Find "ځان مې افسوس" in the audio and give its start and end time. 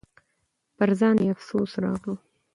0.99-1.71